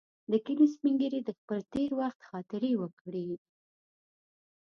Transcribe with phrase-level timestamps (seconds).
[0.31, 3.27] د کلي سپین ږیري د خپل تېر وخت خاطرې وکړې.